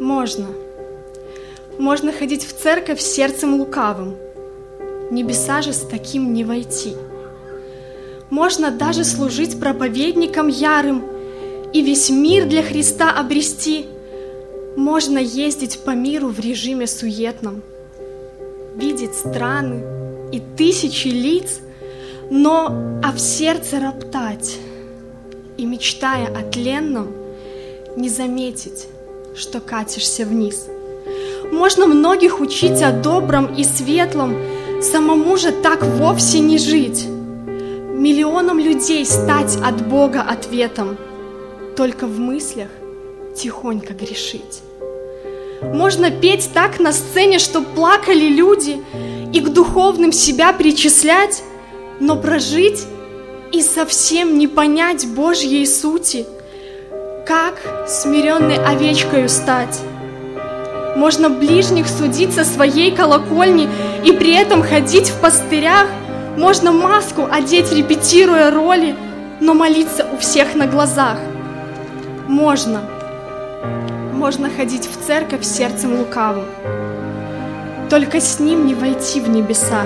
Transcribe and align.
Можно. 0.00 0.46
Можно 1.78 2.12
ходить 2.12 2.44
в 2.44 2.52
церковь 2.52 3.00
сердцем 3.00 3.54
лукавым. 3.54 4.16
Небеса 5.10 5.62
же 5.62 5.72
с 5.72 5.80
таким 5.80 6.32
не 6.32 6.44
войти. 6.44 6.94
Можно 8.30 8.70
даже 8.70 9.04
служить 9.04 9.58
проповедником 9.58 10.48
ярым 10.48 11.02
и 11.72 11.82
весь 11.82 12.10
мир 12.10 12.46
для 12.46 12.62
Христа 12.62 13.10
обрести. 13.10 13.86
Можно 14.76 15.18
ездить 15.18 15.80
по 15.84 15.90
миру 15.90 16.28
в 16.28 16.38
режиме 16.38 16.86
суетном, 16.86 17.62
видеть 18.76 19.14
страны 19.14 19.82
и 20.30 20.40
тысячи 20.56 21.08
лиц, 21.08 21.60
но 22.30 23.00
а 23.02 23.12
в 23.12 23.18
сердце 23.18 23.80
роптать 23.80 24.58
и, 25.56 25.64
мечтая 25.66 26.26
о 26.26 26.48
тленном, 26.48 27.08
не 27.96 28.08
заметить, 28.08 28.86
что 29.36 29.60
катишься 29.60 30.24
вниз. 30.24 30.66
Можно 31.50 31.86
многих 31.86 32.40
учить 32.40 32.82
о 32.82 32.92
добром 32.92 33.54
и 33.54 33.64
светлом, 33.64 34.36
самому 34.82 35.36
же 35.36 35.52
так 35.52 35.84
вовсе 35.84 36.40
не 36.40 36.58
жить. 36.58 37.06
Миллионам 37.06 38.58
людей 38.58 39.04
стать 39.06 39.56
от 39.56 39.86
Бога 39.88 40.22
ответом, 40.22 40.96
только 41.76 42.06
в 42.06 42.18
мыслях 42.18 42.68
тихонько 43.34 43.94
грешить. 43.94 44.62
Можно 45.62 46.10
петь 46.10 46.50
так 46.54 46.78
на 46.78 46.92
сцене, 46.92 47.38
что 47.38 47.62
плакали 47.62 48.28
люди, 48.28 48.80
и 49.32 49.40
к 49.40 49.48
духовным 49.48 50.12
себя 50.12 50.52
причислять, 50.52 51.42
но 52.00 52.16
прожить 52.16 52.84
и 53.52 53.62
совсем 53.62 54.38
не 54.38 54.46
понять 54.46 55.06
Божьей 55.08 55.66
сути, 55.66 56.26
как 57.28 57.60
смиренной 57.86 58.56
овечкою 58.56 59.28
стать. 59.28 59.82
Можно 60.96 61.28
ближних 61.28 61.86
судить 61.86 62.32
со 62.32 62.42
своей 62.42 62.90
колокольни 62.90 63.68
и 64.02 64.12
при 64.12 64.32
этом 64.32 64.62
ходить 64.62 65.10
в 65.10 65.20
пастырях, 65.20 65.88
можно 66.38 66.72
маску 66.72 67.28
одеть, 67.30 67.70
репетируя 67.70 68.50
роли, 68.50 68.96
но 69.40 69.52
молиться 69.52 70.06
у 70.10 70.16
всех 70.16 70.54
на 70.54 70.66
глазах. 70.66 71.18
Можно. 72.26 72.80
Можно 74.14 74.48
ходить 74.48 74.88
в 74.88 75.06
церковь 75.06 75.44
сердцем 75.44 75.98
лукавым. 75.98 76.46
Только 77.90 78.22
с 78.22 78.40
ним 78.40 78.66
не 78.66 78.74
войти 78.74 79.20
в 79.20 79.28
небеса 79.28 79.82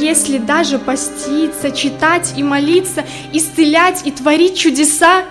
если 0.00 0.38
даже 0.38 0.78
поститься, 0.78 1.72
читать 1.72 2.34
и 2.36 2.44
молиться, 2.44 3.04
исцелять 3.32 4.06
и 4.06 4.12
творить 4.12 4.56
чудеса, 4.56 5.24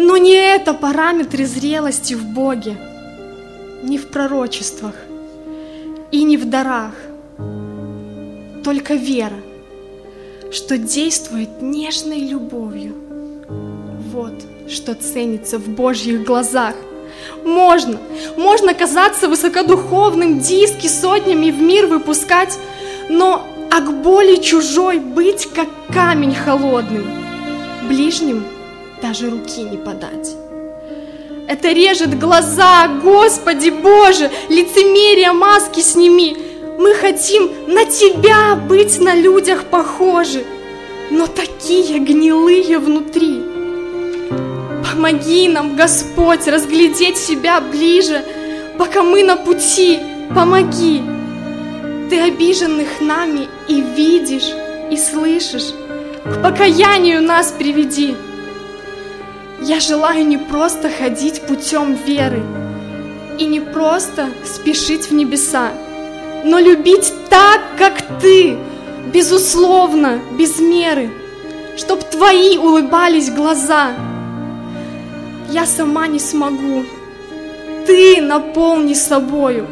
но 0.00 0.16
не 0.16 0.34
это 0.34 0.74
параметры 0.74 1.44
зрелости 1.44 2.14
в 2.14 2.24
Боге, 2.24 2.76
не 3.82 3.98
в 3.98 4.06
пророчествах 4.06 4.94
и 6.12 6.22
не 6.22 6.36
в 6.36 6.48
дарах, 6.48 6.92
только 8.62 8.94
вера, 8.94 9.40
что 10.52 10.78
действует 10.78 11.60
нежной 11.60 12.20
любовью. 12.20 12.94
Вот 14.12 14.34
что 14.68 14.94
ценится 14.94 15.58
в 15.58 15.68
Божьих 15.68 16.22
глазах. 16.22 16.76
Можно, 17.44 17.98
можно 18.36 18.74
казаться 18.74 19.26
высокодуховным, 19.26 20.38
диски 20.38 20.86
сотнями 20.86 21.50
в 21.50 21.60
мир 21.60 21.88
выпускать, 21.88 22.56
но 23.08 23.44
а 23.72 23.80
к 23.80 23.92
боли 24.02 24.36
чужой 24.36 25.00
быть, 25.00 25.48
как 25.52 25.66
камень 25.92 26.36
холодным, 26.36 27.04
ближним 27.88 28.44
даже 29.00 29.30
руки 29.30 29.62
не 29.62 29.76
подать. 29.76 30.36
Это 31.48 31.72
режет 31.72 32.18
глаза, 32.18 32.88
Господи 33.02 33.70
Боже, 33.70 34.30
лицемерие 34.48 35.32
маски 35.32 35.80
сними. 35.80 36.36
Мы 36.78 36.94
хотим 36.94 37.50
на 37.66 37.86
Тебя 37.86 38.54
быть 38.54 39.00
на 39.00 39.14
людях 39.14 39.64
похожи, 39.64 40.44
но 41.10 41.26
такие 41.26 41.98
гнилые 42.00 42.78
внутри. 42.78 43.42
Помоги 44.84 45.48
нам, 45.48 45.74
Господь, 45.74 46.46
разглядеть 46.46 47.16
себя 47.16 47.60
ближе, 47.60 48.22
пока 48.78 49.02
мы 49.02 49.24
на 49.24 49.36
пути. 49.36 49.98
Помоги. 50.34 51.02
Ты 52.10 52.20
обиженных 52.20 53.00
нами 53.00 53.48
и 53.68 53.80
видишь, 53.80 54.50
и 54.90 54.96
слышишь. 54.96 55.72
К 56.24 56.42
покаянию 56.42 57.22
нас 57.22 57.54
приведи. 57.58 58.14
Я 59.68 59.80
желаю 59.80 60.26
не 60.26 60.38
просто 60.38 60.88
ходить 60.88 61.42
путем 61.42 61.92
веры 61.92 62.42
и 63.38 63.44
не 63.44 63.60
просто 63.60 64.30
спешить 64.42 65.10
в 65.10 65.12
небеса, 65.12 65.72
но 66.42 66.58
любить 66.58 67.12
так, 67.28 67.60
как 67.76 68.02
ты, 68.18 68.56
безусловно, 69.12 70.20
без 70.38 70.58
меры, 70.58 71.10
чтоб 71.76 72.02
твои 72.02 72.56
улыбались 72.56 73.30
глаза. 73.30 73.90
Я 75.50 75.66
сама 75.66 76.06
не 76.06 76.18
смогу, 76.18 76.86
ты 77.86 78.22
наполни 78.22 78.94
собою 78.94 79.66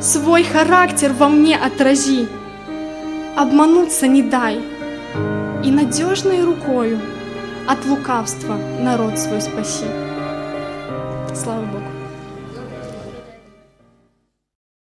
свой 0.00 0.44
характер 0.44 1.12
во 1.12 1.28
мне 1.28 1.56
отрази. 1.56 2.28
Обмануться 3.34 4.06
не 4.06 4.22
дай, 4.22 4.60
и 5.64 5.72
надежной 5.72 6.44
рукою 6.44 7.00
от 7.68 7.84
лукавства 7.86 8.56
народ 8.80 9.18
свой 9.18 9.40
спаси. 9.40 9.86
Слава 11.34 11.64
Богу. 11.66 11.95